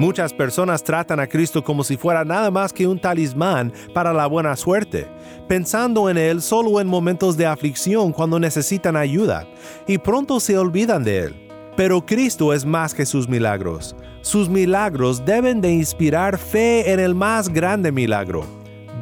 [0.00, 4.26] Muchas personas tratan a Cristo como si fuera nada más que un talismán para la
[4.26, 5.06] buena suerte,
[5.46, 9.46] pensando en Él solo en momentos de aflicción cuando necesitan ayuda,
[9.86, 11.48] y pronto se olvidan de Él.
[11.76, 13.94] Pero Cristo es más que sus milagros.
[14.22, 18.46] Sus milagros deben de inspirar fe en el más grande milagro,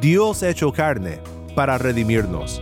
[0.01, 1.21] Dios hecho carne,
[1.55, 2.61] para redimirnos.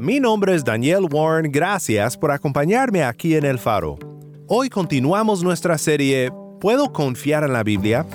[0.00, 3.98] Mi nombre es Daniel Warren, gracias por acompañarme aquí en El Faro.
[4.46, 8.06] Hoy continuamos nuestra serie ¿Puedo confiar en la Biblia?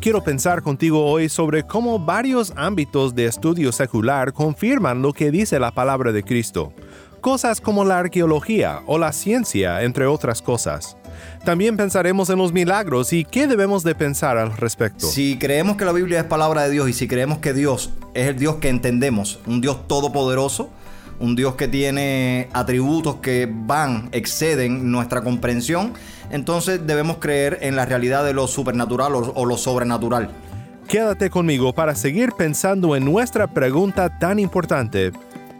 [0.00, 5.58] Quiero pensar contigo hoy sobre cómo varios ámbitos de estudio secular confirman lo que dice
[5.58, 6.72] la palabra de Cristo.
[7.22, 10.97] Cosas como la arqueología o la ciencia, entre otras cosas.
[11.44, 15.06] También pensaremos en los milagros y qué debemos de pensar al respecto.
[15.06, 18.28] Si creemos que la Biblia es palabra de Dios y si creemos que Dios es
[18.28, 20.70] el Dios que entendemos, un Dios todopoderoso,
[21.20, 25.94] un Dios que tiene atributos que van, exceden nuestra comprensión,
[26.30, 30.30] entonces debemos creer en la realidad de lo supernatural o, lo sobrenatural.
[30.86, 35.12] Quédate conmigo para seguir pensando en nuestra pregunta tan importante.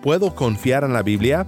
[0.03, 1.47] ¿Puedo confiar en la Biblia?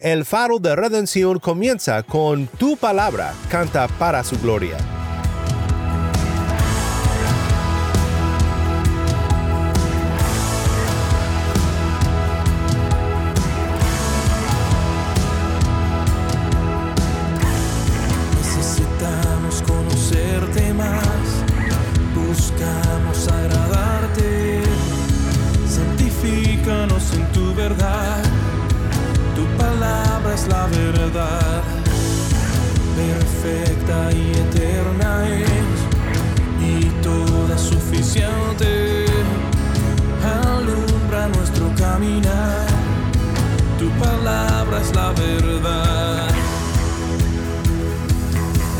[0.00, 4.78] El faro de redención comienza con tu palabra, canta para su gloria.
[33.50, 35.78] Perfecta y eterna es,
[36.60, 39.06] y toda suficiente,
[40.22, 42.66] alumbra nuestro caminar,
[43.78, 46.28] tu palabra es la verdad.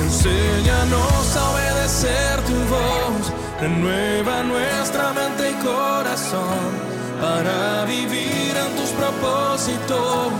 [0.05, 6.65] Enséñanos a obedecer tu voz, renueva nuestra mente y corazón
[7.21, 10.33] para vivir en tus propósitos.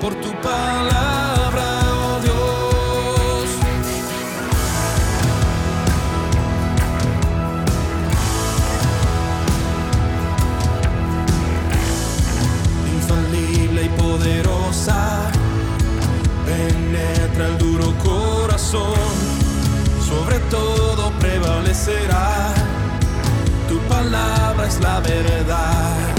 [0.00, 1.87] Por tu palabra,
[14.18, 15.30] poderosa,
[16.44, 18.94] penetra el duro corazón,
[20.06, 22.52] sobre todo prevalecerá.
[23.68, 26.17] Tu palabra es la verdad.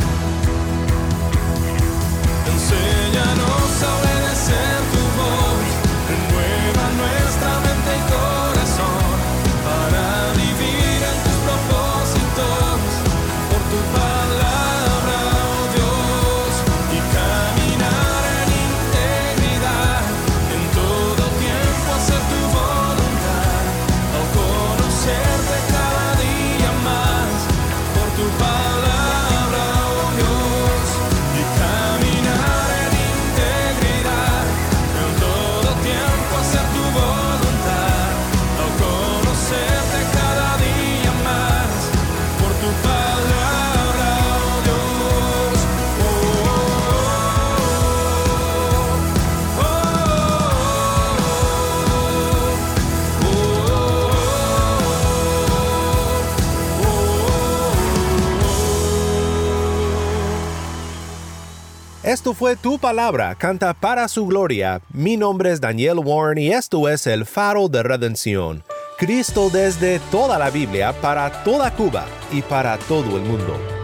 [62.10, 64.82] Esto fue tu palabra, canta para su gloria.
[64.92, 68.64] Mi nombre es Daniel Warren y esto es el faro de redención.
[68.98, 73.79] Cristo desde toda la Biblia para toda Cuba y para todo el mundo.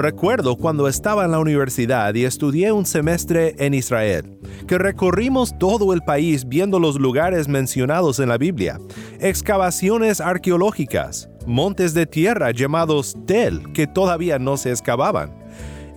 [0.00, 5.92] Recuerdo cuando estaba en la universidad y estudié un semestre en Israel, que recorrimos todo
[5.92, 8.80] el país viendo los lugares mencionados en la Biblia,
[9.20, 15.34] excavaciones arqueológicas, montes de tierra llamados Tel que todavía no se excavaban.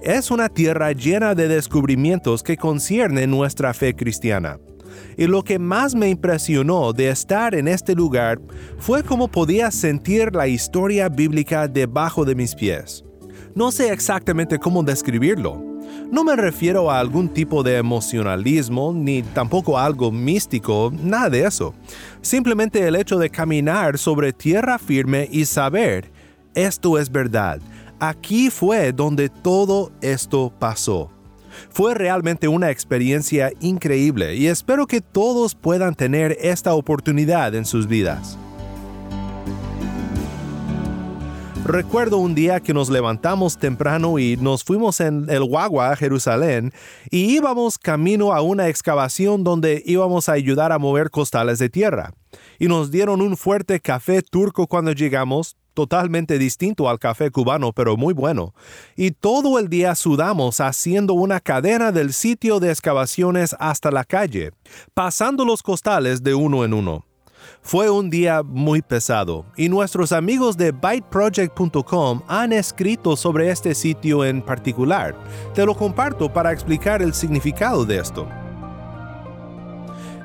[0.04, 4.60] Es una tierra llena de descubrimientos que conciernen nuestra fe cristiana.
[5.16, 8.42] Y lo que más me impresionó de estar en este lugar
[8.80, 13.06] fue cómo podía sentir la historia bíblica debajo de mis pies.
[13.56, 15.64] No sé exactamente cómo describirlo.
[16.12, 21.46] No me refiero a algún tipo de emocionalismo, ni tampoco a algo místico, nada de
[21.46, 21.76] eso.
[22.22, 26.12] Simplemente el hecho de caminar sobre tierra firme y saber,
[26.56, 27.60] esto es verdad.
[28.00, 31.12] Aquí fue donde todo esto pasó.
[31.70, 37.88] Fue realmente una experiencia increíble y espero que todos puedan tener esta oportunidad en sus
[37.88, 38.38] vidas.
[41.66, 46.74] Recuerdo un día que nos levantamos temprano y nos fuimos en el Guagua a Jerusalén
[47.10, 52.14] y íbamos camino a una excavación donde íbamos a ayudar a mover costales de tierra.
[52.60, 57.96] Y nos dieron un fuerte café turco cuando llegamos, totalmente distinto al café cubano, pero
[57.96, 58.54] muy bueno.
[58.98, 64.52] Y todo el día sudamos haciendo una cadena del sitio de excavaciones hasta la calle,
[64.94, 67.06] pasando los costales de uno en uno.
[67.62, 74.26] Fue un día muy pesado y nuestros amigos de byteproject.com han escrito sobre este sitio
[74.26, 75.16] en particular.
[75.54, 78.28] Te lo comparto para explicar el significado de esto.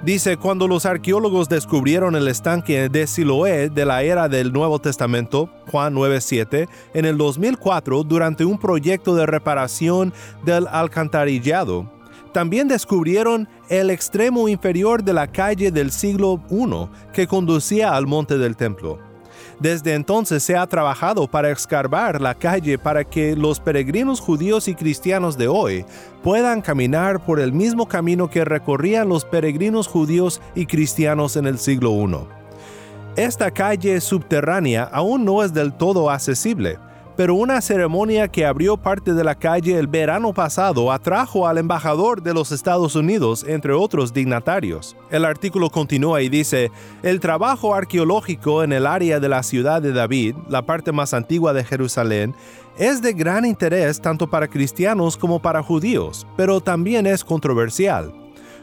[0.04, 5.50] Dice, cuando los arqueólogos descubrieron el estanque de Siloé de la era del Nuevo Testamento,
[5.72, 11.90] Juan 9.7, en el 2004 durante un proyecto de reparación del alcantarillado,
[12.32, 18.38] también descubrieron el extremo inferior de la calle del siglo I que conducía al monte
[18.38, 18.98] del templo.
[19.60, 24.74] Desde entonces se ha trabajado para escarbar la calle para que los peregrinos judíos y
[24.74, 25.84] cristianos de hoy
[26.22, 31.58] puedan caminar por el mismo camino que recorrían los peregrinos judíos y cristianos en el
[31.58, 32.18] siglo I.
[33.16, 36.78] Esta calle subterránea aún no es del todo accesible,
[37.18, 42.22] pero una ceremonia que abrió parte de la calle el verano pasado atrajo al embajador
[42.22, 44.96] de los Estados Unidos, entre otros dignatarios.
[45.10, 46.70] El artículo continúa y dice,
[47.02, 51.52] el trabajo arqueológico en el área de la ciudad de David, la parte más antigua
[51.52, 52.36] de Jerusalén,
[52.78, 58.14] es de gran interés tanto para cristianos como para judíos, pero también es controversial.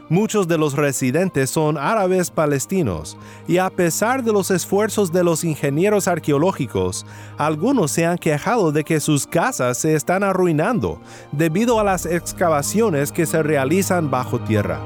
[0.08, 3.16] Muchos de los residentes son árabes palestinos
[3.48, 7.04] y a pesar de los esfuerzos de los ingenieros arqueológicos,
[7.38, 11.00] algunos se han quejado de que sus casas se están arruinando
[11.32, 14.80] debido a las excavaciones que se realizan bajo tierra.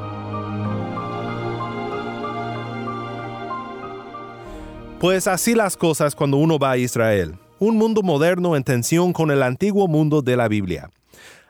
[5.00, 9.30] Pues así las cosas cuando uno va a Israel, un mundo moderno en tensión con
[9.30, 10.88] el antiguo mundo de la Biblia.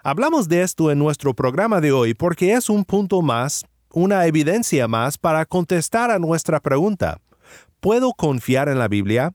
[0.02, 4.88] Hablamos de esto en nuestro programa de hoy porque es un punto más, una evidencia
[4.88, 7.20] más para contestar a nuestra pregunta.
[7.80, 9.34] ¿Puedo confiar en la Biblia?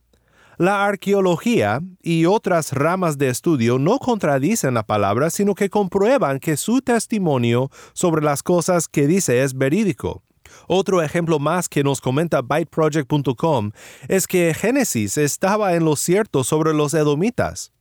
[0.58, 6.58] La arqueología y otras ramas de estudio no contradicen la palabra, sino que comprueban que
[6.58, 10.24] su testimonio sobre las cosas que dice es verídico.
[10.68, 13.72] Otro ejemplo más que nos comenta byteproject.com
[14.08, 17.75] es que Génesis estaba en lo cierto sobre los edomitas.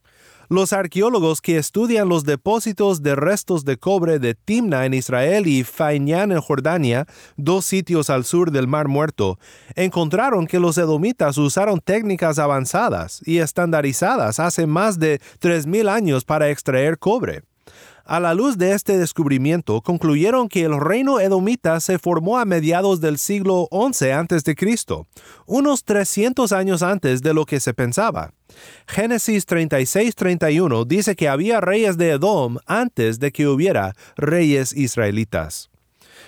[0.48, 5.64] Los arqueólogos que estudian los depósitos de restos de cobre de Timna en Israel y
[5.64, 9.38] Fainyan en Jordania, dos sitios al sur del Mar Muerto,
[9.74, 16.50] encontraron que los edomitas usaron técnicas avanzadas y estandarizadas hace más de 3.000 años para
[16.50, 17.42] extraer cobre.
[18.06, 23.00] A la luz de este descubrimiento, concluyeron que el reino edomita se formó a mediados
[23.00, 24.54] del siglo XI a.C.,
[25.46, 28.34] unos 300 años antes de lo que se pensaba.
[28.86, 35.70] Génesis 36-31 dice que había reyes de Edom antes de que hubiera reyes israelitas.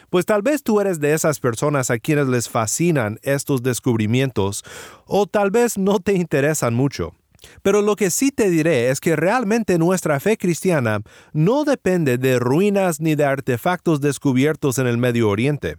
[0.09, 4.65] Pues tal vez tú eres de esas personas a quienes les fascinan estos descubrimientos,
[5.05, 7.13] o tal vez no te interesan mucho.
[7.63, 11.01] Pero lo que sí te diré es que realmente nuestra fe cristiana
[11.33, 15.77] no depende de ruinas ni de artefactos descubiertos en el Medio Oriente.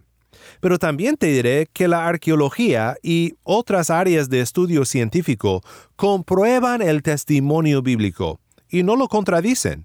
[0.60, 5.62] Pero también te diré que la arqueología y otras áreas de estudio científico
[5.96, 9.84] comprueban el testimonio bíblico y no lo contradicen.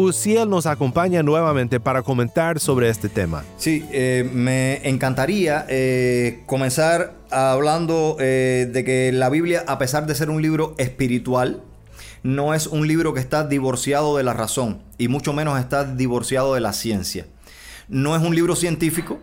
[0.00, 3.42] Uciel nos acompaña nuevamente para comentar sobre este tema.
[3.56, 10.14] Sí, eh, me encantaría eh, comenzar hablando eh, de que la Biblia, a pesar de
[10.14, 11.64] ser un libro espiritual,
[12.22, 16.54] no es un libro que está divorciado de la razón y mucho menos está divorciado
[16.54, 17.26] de la ciencia.
[17.88, 19.18] No es un libro científico,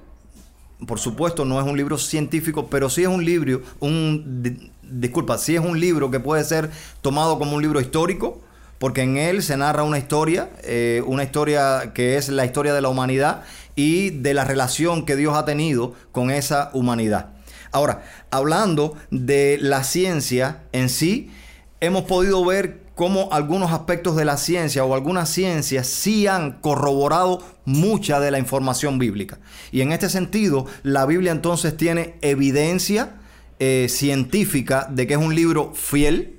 [0.86, 5.56] por supuesto no es un libro científico, pero sí es un libro, un disculpa, sí
[5.56, 6.70] es un libro que puede ser
[7.02, 8.42] tomado como un libro histórico,
[8.80, 12.82] porque en él se narra una historia, eh, una historia que es la historia de
[12.82, 13.44] la humanidad
[13.76, 17.30] y de la relación que Dios ha tenido con esa humanidad.
[17.72, 21.32] Ahora, hablando de la ciencia en sí,
[21.82, 27.44] hemos podido ver cómo algunos aspectos de la ciencia o algunas ciencias sí han corroborado
[27.66, 29.40] mucha de la información bíblica.
[29.72, 33.18] Y en este sentido, la Biblia entonces tiene evidencia
[33.60, 36.35] eh, científica de que es un libro fiel,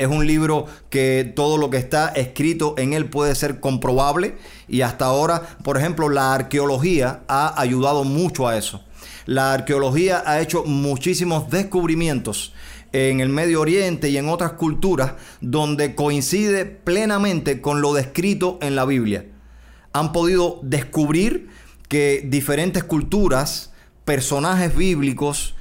[0.00, 4.34] es un libro que todo lo que está escrito en él puede ser comprobable
[4.66, 8.82] y hasta ahora, por ejemplo, la arqueología ha ayudado mucho a eso.
[9.26, 12.54] La arqueología ha hecho muchísimos descubrimientos
[12.92, 18.76] en el Medio Oriente y en otras culturas donde coincide plenamente con lo descrito en
[18.76, 19.26] la Biblia.
[19.92, 21.50] Han podido descubrir
[21.88, 23.74] que diferentes culturas,
[24.06, 25.56] personajes bíblicos,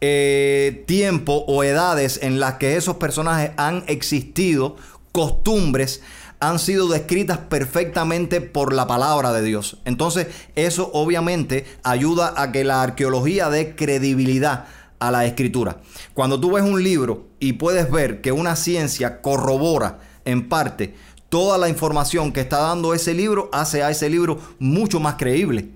[0.00, 4.76] eh, tiempo o edades en las que esos personajes han existido,
[5.12, 6.02] costumbres,
[6.40, 9.76] han sido descritas perfectamente por la palabra de Dios.
[9.84, 14.66] Entonces, eso obviamente ayuda a que la arqueología dé credibilidad
[14.98, 15.80] a la escritura.
[16.14, 20.94] Cuando tú ves un libro y puedes ver que una ciencia corrobora en parte
[21.30, 25.70] toda la información que está dando ese libro, hace a ese libro mucho más creíble.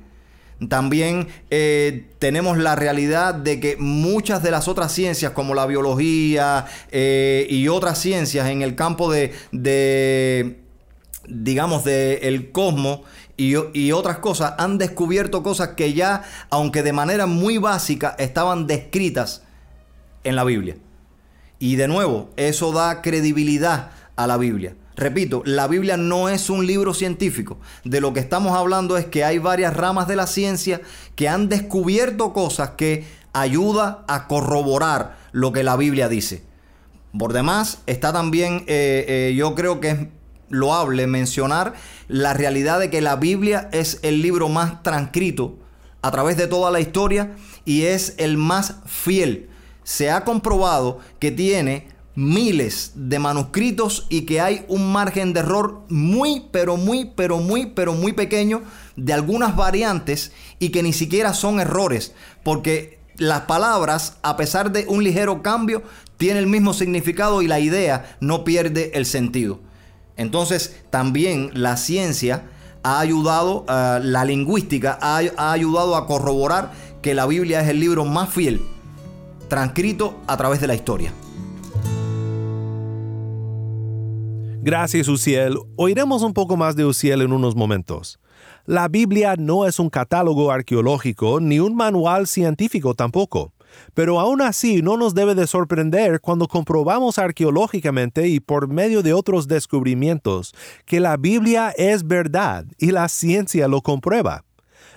[0.69, 6.67] También eh, tenemos la realidad de que muchas de las otras ciencias, como la biología
[6.91, 10.57] eh, y otras ciencias en el campo de,
[11.29, 13.01] digamos, del el cosmos
[13.37, 19.43] y, otras cosas, han descubierto cosas que ya, aunque de manera muy básica, estaban descritas
[20.23, 20.77] en la Biblia.
[21.59, 24.77] Y de nuevo, eso da credibilidad a la Biblia.
[24.97, 27.59] Repito, la Biblia no es un libro científico.
[27.85, 30.81] De lo que estamos hablando es que hay varias ramas de la ciencia
[31.17, 36.45] que han descubierto cosas que ayudan a corroborar lo que la Biblia dice.
[37.19, 39.99] Por demás, está también, eh, eh, yo creo que es
[40.49, 41.75] loable mencionar
[42.07, 45.59] la realidad de que la Biblia es el libro más transcrito
[46.03, 47.33] a través de toda la historia
[47.65, 49.49] y es el más fiel.
[49.83, 55.83] Se ha comprobado que tiene miles de manuscritos y que hay un margen de error
[55.89, 58.63] muy, pero muy, pero muy, pero muy pequeño
[58.97, 64.87] de algunas variantes y que ni siquiera son errores, porque las palabras, a pesar de
[64.89, 65.83] un ligero cambio,
[66.17, 69.61] tienen el mismo significado y la idea no pierde el sentido.
[70.17, 72.45] Entonces, también la ciencia
[72.85, 77.81] ha ayudado, eh, la lingüística ha, ha ayudado a corroborar que la Biblia es el
[77.81, 78.63] libro más fiel
[79.49, 81.13] transcrito a través de la historia.
[84.65, 85.59] Gracias, Uciel.
[85.77, 88.19] Oiremos un poco más de Uciel en unos momentos.
[88.65, 93.53] La Biblia no es un catálogo arqueológico ni un manual científico tampoco.
[93.93, 99.13] Pero aún así no nos debe de sorprender cuando comprobamos arqueológicamente y por medio de
[99.13, 100.55] otros descubrimientos
[100.87, 104.47] que la Biblia es verdad y la ciencia lo comprueba.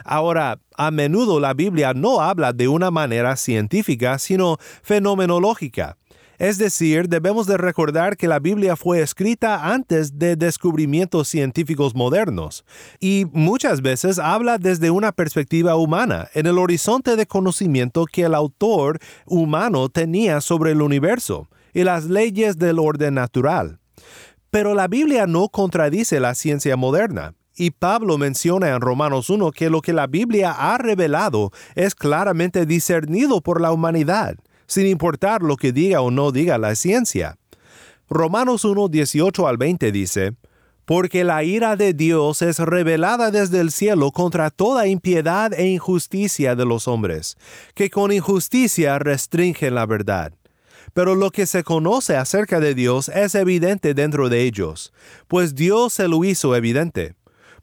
[0.05, 5.97] Ahora, a menudo la Biblia no habla de una manera científica, sino fenomenológica
[6.37, 12.63] es decir, debemos de recordar que la Biblia fue escrita antes de descubrimientos científicos modernos
[12.99, 18.35] y muchas veces habla desde una perspectiva humana, en el horizonte de conocimiento que el
[18.35, 23.79] autor humano tenía sobre el universo y las leyes del orden natural.
[24.51, 27.33] Pero la Biblia no contradice la ciencia moderna.
[27.59, 32.67] Y Pablo menciona en Romanos 1 que lo que la Biblia ha revelado es claramente
[32.67, 34.37] discernido por la humanidad
[34.67, 37.37] sin importar lo que diga o no diga la ciencia.
[38.09, 40.33] Romanos 1, 18 al 20 dice,
[40.85, 46.55] Porque la ira de Dios es revelada desde el cielo contra toda impiedad e injusticia
[46.55, 47.37] de los hombres,
[47.73, 50.33] que con injusticia restringen la verdad.
[50.93, 54.93] Pero lo que se conoce acerca de Dios es evidente dentro de ellos,
[55.27, 57.15] pues Dios se lo hizo evidente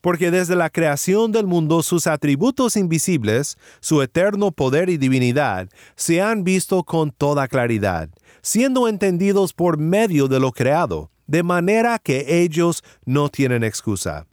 [0.04, 6.20] porque desde la creación del mundo sus atributos invisibles, su eterno poder y divinidad, se
[6.20, 8.10] han visto con toda claridad,
[8.42, 14.26] siendo entendidos por medio de lo creado, de manera que ellos no tienen excusa.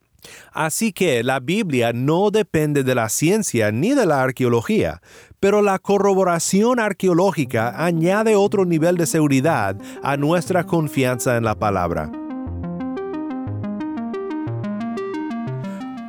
[0.51, 5.01] Así que la Biblia no depende de la ciencia ni de la arqueología,
[5.40, 12.12] pero la corroboración arqueológica añade otro nivel de seguridad a nuestra confianza en la palabra.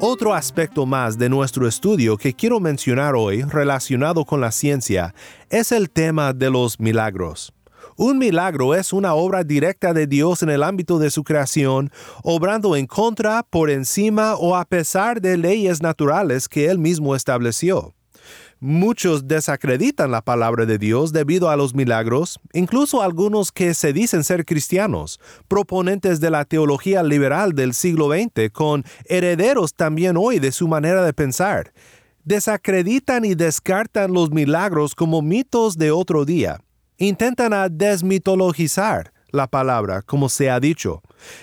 [0.05, 5.15] Otro aspecto más de nuestro estudio que quiero mencionar hoy relacionado con la ciencia
[5.49, 7.53] es el tema de los milagros.
[7.97, 11.93] Un milagro es una obra directa de Dios en el ámbito de su creación,
[12.25, 17.95] obrando en contra, por encima o a pesar de leyes naturales que Él mismo estableció.
[18.65, 24.23] Muchos desacreditan la palabra de Dios debido a los milagros, incluso algunos que se dicen
[24.23, 30.53] ser cristianos, proponentes de la teología liberal del siglo XX, con herederos también hoy de
[30.53, 31.73] su manera de pensar.
[32.23, 36.61] Desacreditan y descartan los milagros como mitos de otro día.
[36.99, 41.03] Intentan desmitologizar la palabra, como se ha dicho,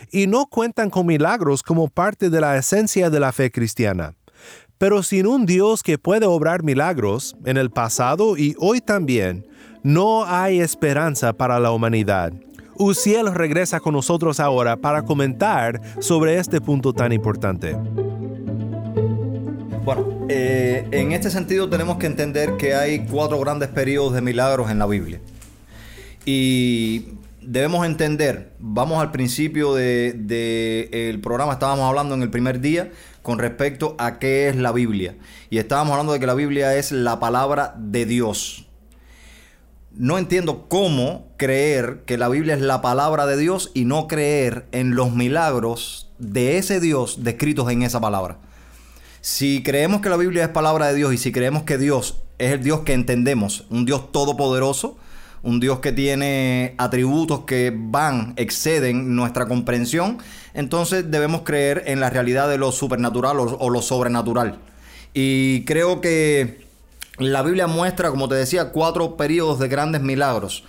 [0.10, 4.16] y no cuentan con milagros como parte de la esencia de la fe cristiana.
[4.80, 9.46] Pero sin un Dios que puede obrar milagros, en el pasado y hoy también,
[9.84, 12.32] no hay esperanza para la humanidad.
[12.78, 17.76] Uciel regresa con nosotros ahora para comentar sobre este punto tan importante.
[19.84, 24.72] Bueno, eh, en este sentido tenemos que entender que hay cuatro grandes periodos de milagros
[24.72, 25.20] en la Biblia.
[26.24, 32.92] Y debemos entender, vamos al principio del de, programa, estábamos hablando en el primer día
[33.30, 35.16] con respecto a qué es la Biblia.
[35.52, 38.66] Y estábamos hablando de que la Biblia es la palabra de Dios.
[39.92, 44.66] No entiendo cómo creer que la Biblia es la palabra de Dios y no creer
[44.72, 48.40] en los milagros de ese Dios descritos en esa palabra.
[49.22, 52.54] Si creemos que la Biblia es palabra de Dios y si creemos que Dios es
[52.54, 54.98] el Dios que entendemos, un Dios todopoderoso,
[55.44, 60.18] un Dios que tiene atributos que van, exceden nuestra comprensión,
[60.54, 64.60] entonces debemos creer en la realidad de lo supernatural o, lo sobrenatural.
[65.14, 66.66] Y creo que
[67.18, 70.64] la Biblia muestra, como te decía, cuatro periodos de grandes milagros.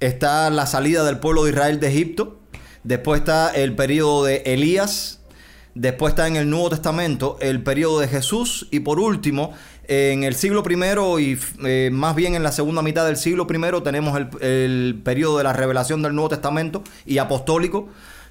[0.00, 2.38] Está la salida del pueblo de Israel de Egipto,
[2.84, 5.20] después está el periodo de Elías,
[5.74, 9.52] Después está en el Nuevo Testamento el periodo de Jesús y por último
[9.90, 13.82] en el siglo primero y eh, más bien en la segunda mitad del siglo primero
[13.82, 17.88] tenemos el, periodo de la revelación del Nuevo Testamento y apostólico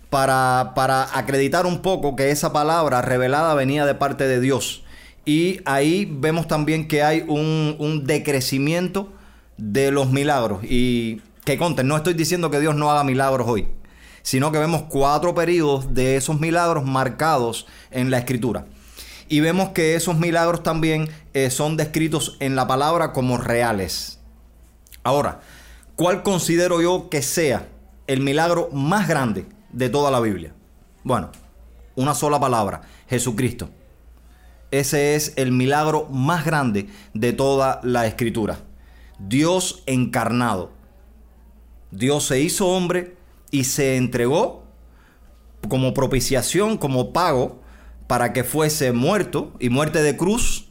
[0.10, 4.86] para, para acreditar un poco que esa palabra revelada venía de parte de Dios.
[5.26, 9.12] Y ahí vemos también que hay un, un decrecimiento
[9.58, 10.64] de los milagros.
[10.64, 13.68] Y que conten, no estoy diciendo que Dios no haga milagros hoy,
[14.22, 18.66] sino que vemos cuatro periodos de esos milagros marcados en la escritura
[19.30, 24.20] y vemos que esos milagros también eh, son descritos en la palabra como reales.
[25.04, 25.42] Ahora,
[25.96, 27.68] ¿cuál considero yo que sea
[28.08, 30.54] el milagro más grande de toda la Biblia?
[31.04, 31.30] Bueno,
[31.96, 33.70] una sola palabra, Jesucristo.
[34.72, 38.58] Ese es el milagro más grande de toda la escritura.
[39.20, 40.72] Dios encarnado.
[41.92, 43.16] Dios se hizo hombre
[43.52, 44.64] y se entregó
[45.68, 47.62] como propiciación, como pago
[48.10, 50.66] para que fuese muerto y muerte de cruz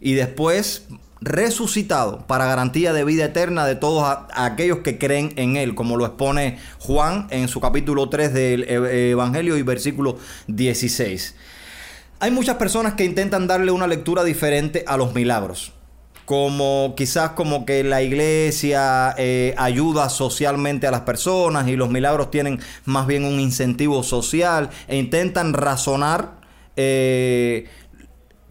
[0.00, 0.86] y después
[1.20, 6.06] resucitado para garantía de vida eterna de todos aquellos que creen en Él, como lo
[6.06, 11.34] expone Juan en su capítulo 3 del e-, Evangelio y versículo 16.
[12.20, 15.74] Hay muchas personas que intentan darle una lectura diferente a los milagros
[16.24, 22.30] como quizás como que la iglesia eh, ayuda socialmente a las personas y los milagros
[22.30, 26.41] tienen más bien un incentivo social e intentan razonar
[26.76, 27.68] eh,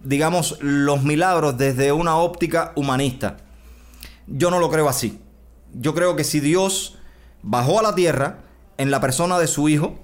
[0.04, 3.38] digamos, los milagros desde una óptica humanista.
[4.28, 5.20] Yo no lo creo así.
[5.74, 6.98] Yo creo que si Dios
[7.42, 8.40] bajó a la tierra
[8.78, 10.00] en la persona de su Hijo,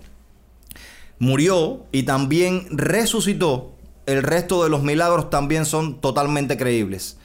[1.19, 3.73] murió y también resucitó,
[4.05, 7.17] el resto de los milagros también son totalmente creíbles.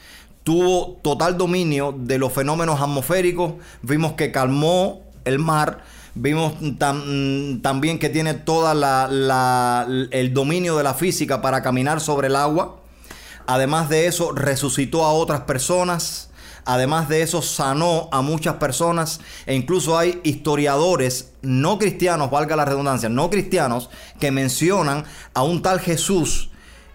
[0.43, 8.11] Tuvo total dominio de los fenómenos atmosféricos, vimos que calmó el mar, Vimos también que
[8.11, 12.81] tiene toda la, el dominio de la física para caminar sobre el agua.
[13.47, 16.29] Además de eso, resucitó a otras personas.
[16.65, 19.21] Además de eso, sanó a muchas personas.
[19.47, 23.89] E incluso hay historiadores no cristianos, valga la redundancia, no cristianos,
[24.21, 26.51] que mencionan a un tal Jesús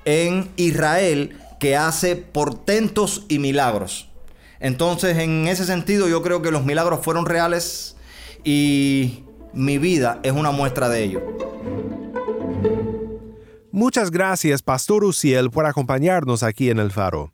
[0.06, 4.08] en Israel que hace portentos y milagros.
[4.60, 7.96] Entonces, en ese sentido, yo creo que los milagros fueron reales
[8.49, 11.21] y mi vida es una muestra de ello.
[13.73, 17.33] Muchas gracias, Pastor Uciel, por acompañarnos aquí en el Faro.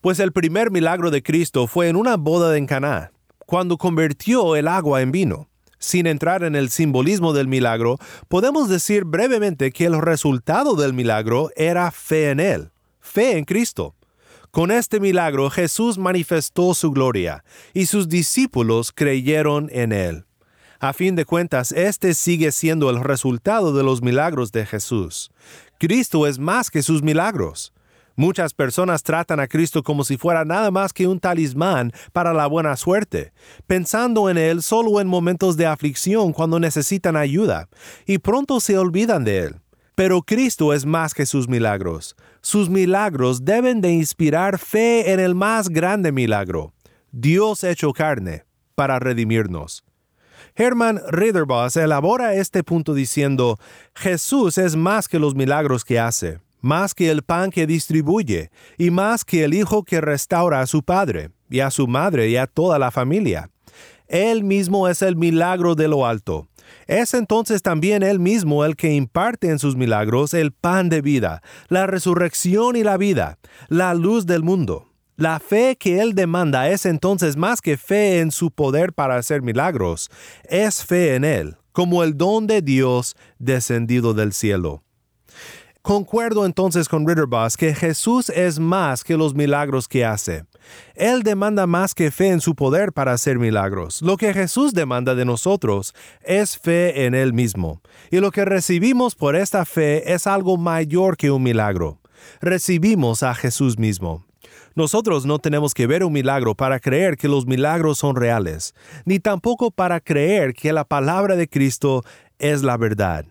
[0.00, 3.12] Pues el primer milagro de Cristo fue en una boda en Caná,
[3.46, 5.48] cuando convirtió el agua en vino.
[5.78, 11.50] Sin entrar en el simbolismo del milagro, podemos decir brevemente que el resultado del milagro
[11.54, 13.95] era fe en Él, fe en Cristo.
[14.50, 20.24] Con este milagro Jesús manifestó su gloria, y sus discípulos creyeron en él.
[20.78, 25.30] A fin de cuentas, este sigue siendo el resultado de los milagros de Jesús.
[25.78, 27.72] Cristo es más que sus milagros.
[28.14, 32.46] Muchas personas tratan a Cristo como si fuera nada más que un talismán para la
[32.46, 33.32] buena suerte,
[33.66, 37.68] pensando en Él solo en momentos de aflicción cuando necesitan ayuda,
[38.06, 39.56] y pronto se olvidan de Él.
[39.94, 42.16] Pero Cristo es más que sus milagros.
[42.46, 46.72] Sus milagros deben de inspirar fe en el más grande milagro,
[47.10, 48.44] Dios hecho carne,
[48.76, 49.82] para redimirnos.
[50.54, 53.58] Herman Ritterboss elabora este punto diciendo,
[53.96, 58.92] Jesús es más que los milagros que hace, más que el pan que distribuye, y
[58.92, 62.46] más que el hijo que restaura a su padre, y a su madre y a
[62.46, 63.50] toda la familia.
[64.06, 66.46] Él mismo es el milagro de lo alto.
[66.86, 71.42] Es entonces también Él mismo el que imparte en sus milagros el pan de vida,
[71.68, 74.88] la resurrección y la vida, la luz del mundo.
[75.16, 79.40] La fe que Él demanda es entonces más que fe en su poder para hacer
[79.40, 80.10] milagros,
[80.44, 84.85] es fe en Él, como el don de Dios descendido del cielo.
[85.86, 90.44] Concuerdo entonces con Ritterboss que Jesús es más que los milagros que hace.
[90.96, 94.02] Él demanda más que fe en su poder para hacer milagros.
[94.02, 97.82] Lo que Jesús demanda de nosotros es fe en Él mismo.
[98.10, 102.00] Y lo que recibimos por esta fe es algo mayor que un milagro.
[102.40, 104.26] Recibimos a Jesús mismo.
[104.74, 109.20] Nosotros no tenemos que ver un milagro para creer que los milagros son reales, ni
[109.20, 112.02] tampoco para creer que la palabra de Cristo
[112.40, 113.24] es la verdad.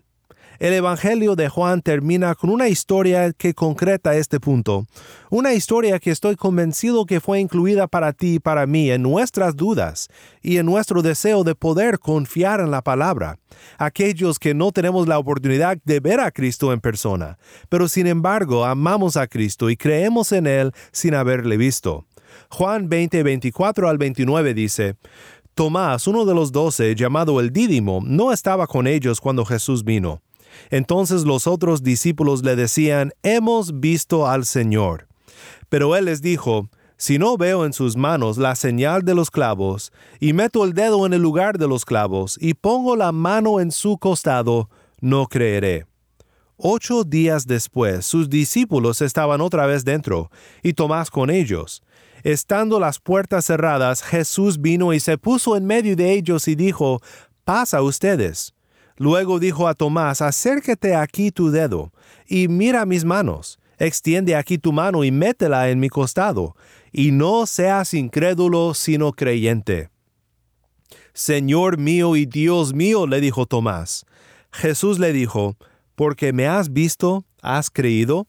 [0.59, 4.85] El Evangelio de Juan termina con una historia que concreta este punto,
[5.29, 9.57] una historia que estoy convencido que fue incluida para ti y para mí en nuestras
[9.57, 10.07] dudas
[10.41, 13.37] y en nuestro deseo de poder confiar en la palabra,
[13.77, 17.37] aquellos que no tenemos la oportunidad de ver a Cristo en persona,
[17.67, 22.05] pero sin embargo amamos a Cristo y creemos en Él sin haberle visto.
[22.49, 24.95] Juan 20, 24 al 29 dice,
[25.53, 30.21] Tomás, uno de los doce, llamado el Dídimo, no estaba con ellos cuando Jesús vino.
[30.69, 35.07] Entonces los otros discípulos le decían, Hemos visto al Señor.
[35.69, 39.91] Pero él les dijo, Si no veo en sus manos la señal de los clavos,
[40.19, 43.71] y meto el dedo en el lugar de los clavos, y pongo la mano en
[43.71, 44.69] su costado,
[45.01, 45.85] no creeré.
[46.57, 50.31] Ocho días después, sus discípulos estaban otra vez dentro,
[50.63, 51.83] y Tomás con ellos.
[52.23, 57.01] Estando las puertas cerradas, Jesús vino y se puso en medio de ellos y dijo,
[57.43, 58.55] Pasa ustedes.
[58.97, 61.91] Luego dijo a Tomás, acércate aquí tu dedo,
[62.27, 66.55] y mira mis manos, extiende aquí tu mano y métela en mi costado,
[66.91, 69.89] y no seas incrédulo sino creyente.
[71.13, 74.05] Señor mío y Dios mío, le dijo Tomás.
[74.51, 75.57] Jesús le dijo,
[75.95, 78.27] porque me has visto, has creído.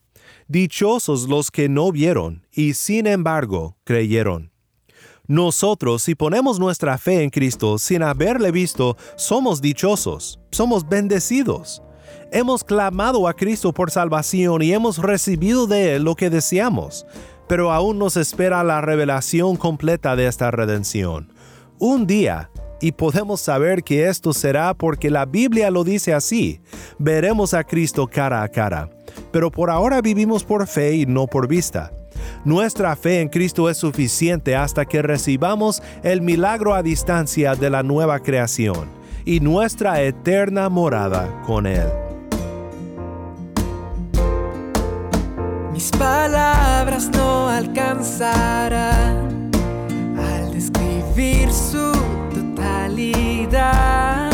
[0.48, 4.52] Dichosos los que no vieron y sin embargo creyeron.
[5.28, 11.82] Nosotros, si ponemos nuestra fe en Cristo sin haberle visto, somos dichosos, somos bendecidos.
[12.30, 17.06] Hemos clamado a Cristo por salvación y hemos recibido de Él lo que deseamos,
[17.48, 21.32] pero aún nos espera la revelación completa de esta redención.
[21.78, 26.60] Un día, y podemos saber que esto será porque la Biblia lo dice así,
[26.98, 28.90] veremos a Cristo cara a cara.
[29.32, 31.92] Pero por ahora vivimos por fe y no por vista.
[32.44, 37.82] Nuestra fe en Cristo es suficiente hasta que recibamos el milagro a distancia de la
[37.82, 38.88] nueva creación
[39.24, 41.88] y nuestra eterna morada con Él.
[45.72, 49.50] Mis palabras no alcanzarán
[50.16, 51.92] al describir su
[52.34, 54.30] totalidad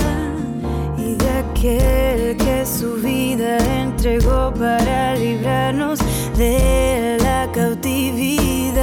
[0.99, 5.99] y de aquel que su vida entregó para librarnos
[6.37, 8.77] de la cautividad.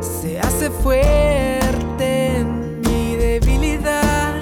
[0.00, 4.40] Se hace fuerte en mi debilidad,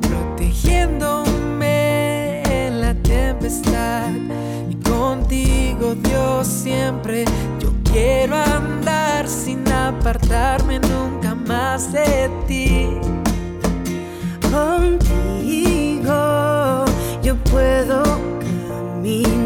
[0.00, 4.08] protegiéndome en la tempestad.
[4.70, 7.26] Y contigo, Dios, siempre
[7.60, 12.88] yo quiero andar sin apartarme nunca más de ti.
[14.50, 16.14] Contigo
[17.22, 19.37] yo puedo caminar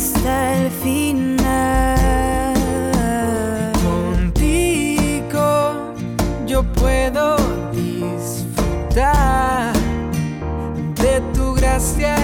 [0.00, 2.54] hasta el final.
[3.84, 5.46] Contigo
[6.46, 7.36] yo puedo
[7.72, 9.74] disfrutar
[11.02, 12.19] de tu gracia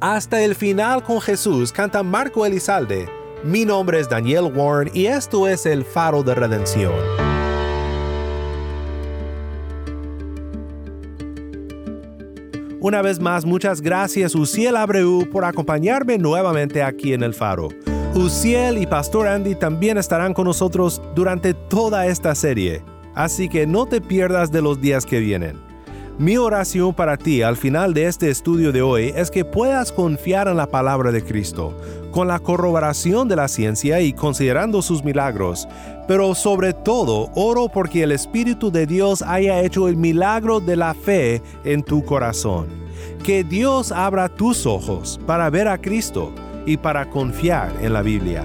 [0.00, 3.08] Hasta el final con Jesús canta Marco Elizalde.
[3.42, 6.92] Mi nombre es Daniel Warren y esto es el faro de redención.
[12.78, 17.68] Una vez más, muchas gracias Uciel Abreu por acompañarme nuevamente aquí en el faro.
[18.14, 22.84] Uciel y Pastor Andy también estarán con nosotros durante toda esta serie,
[23.16, 25.67] así que no te pierdas de los días que vienen.
[26.18, 30.48] Mi oración para ti al final de este estudio de hoy es que puedas confiar
[30.48, 31.76] en la palabra de Cristo,
[32.10, 35.68] con la corroboración de la ciencia y considerando sus milagros,
[36.08, 40.92] pero sobre todo oro porque el Espíritu de Dios haya hecho el milagro de la
[40.92, 42.66] fe en tu corazón.
[43.22, 46.32] Que Dios abra tus ojos para ver a Cristo
[46.66, 48.44] y para confiar en la Biblia.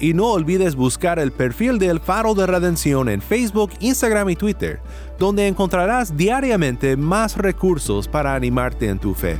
[0.00, 4.80] Y no olvides buscar el perfil del Faro de Redención en Facebook, Instagram y Twitter,
[5.18, 9.36] donde encontrarás diariamente más recursos para animarte en tu fe.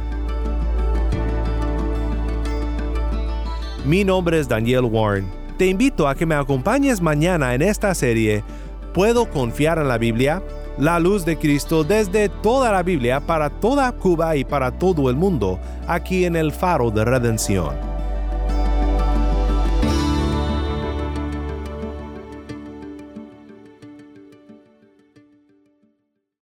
[3.87, 5.27] Mi nombre es Daniel Warren.
[5.57, 8.45] Te invito a que me acompañes mañana en esta serie
[8.93, 10.43] ¿Puedo confiar en la Biblia?
[10.79, 15.17] La luz de Cristo desde toda la Biblia para toda Cuba y para todo el
[15.17, 17.90] mundo, aquí en el Faro de Redención.